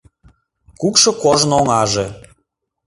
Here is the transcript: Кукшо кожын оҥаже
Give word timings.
Кукшо 0.81 1.11
кожын 1.23 1.51
оҥаже 1.59 2.05